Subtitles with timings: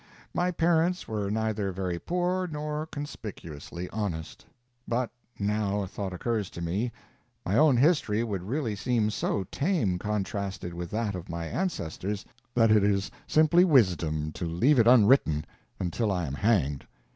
[0.33, 4.47] My parents were neither very poor nor conspicuously honest.
[4.87, 6.91] But now a thought occurs to me.
[7.45, 12.25] My own history would really seem so tame contrasted with that of my ancestors,
[12.55, 15.45] that it is simply wisdom to leave it unwritten
[15.79, 16.87] until I am hanged.